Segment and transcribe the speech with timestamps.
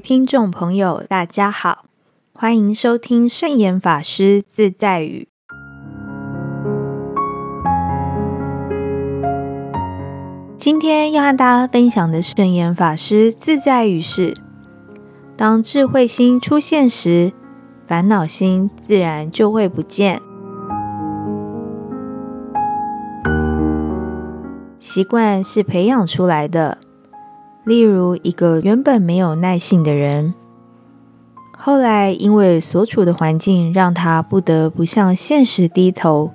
[0.00, 1.86] 听众朋友，大家好，
[2.32, 5.28] 欢迎收听圣严法师自在语。
[10.56, 14.36] 今天要和大家分享的圣严法师自在语是：
[15.36, 17.32] 当智慧心出现时，
[17.86, 20.20] 烦恼心自然就会不见。
[24.78, 26.78] 习惯是培养出来的。
[27.68, 30.32] 例如，一个原本没有耐性的人，
[31.54, 36.30] 后来因为所处的环境让他不得不向现实低头，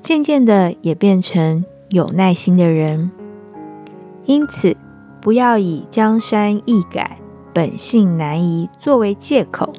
[0.00, 3.10] 渐渐的也变成有耐心的人。
[4.24, 4.74] 因此，
[5.20, 7.18] 不要以江山易改，
[7.52, 9.74] 本性难移作为借口，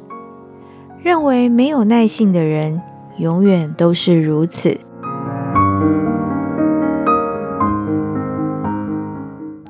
[1.02, 2.80] 认为没有耐性的人
[3.18, 4.80] 永远都是如此。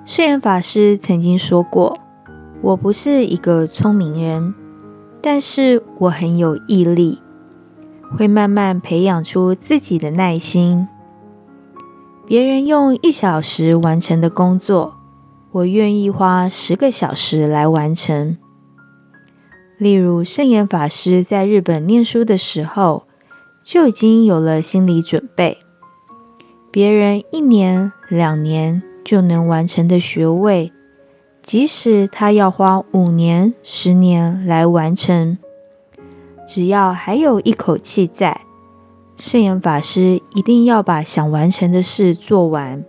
[0.03, 1.97] 圣严法师曾经说过
[2.61, 4.53] ：“我不是一个聪明人，
[5.21, 7.19] 但是我很有毅力，
[8.17, 10.87] 会慢慢培养出自己的耐心。
[12.25, 14.95] 别人用一小时完成的工作，
[15.51, 18.37] 我愿意花十个小时来完成。
[19.77, 23.03] 例如，圣严法师在日本念书的时候，
[23.63, 25.59] 就已经有了心理准备，
[26.71, 30.71] 别人一年、两年。”就能完成的学位，
[31.41, 35.37] 即使他要花五年、十年来完成，
[36.47, 38.41] 只要还有一口气在，
[39.17, 42.83] 圣严法师一定要把想完成的事做完。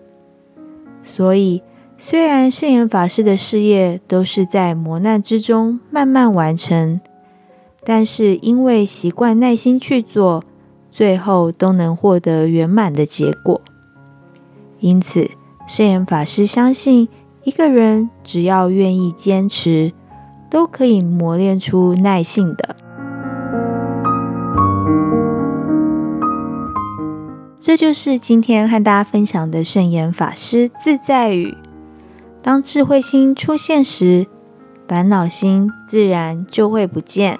[1.02, 1.62] 所以，
[1.96, 7.00] 虽然圣严法师的事业都是在磨难之中慢慢完成，
[7.84, 10.44] 但是因为习惯耐心去做，
[10.90, 13.60] 最后都能获得圆满的结果。
[14.78, 15.30] 因此。
[15.66, 17.08] 圣严法师相信，
[17.44, 19.92] 一个人只要愿意坚持，
[20.50, 22.76] 都可以磨练出耐性的。
[27.58, 31.56] 这就是今天和大家分享的圣严法师自在语：
[32.42, 34.26] 当智慧心出现时，
[34.88, 37.38] 烦恼心自然就会不见。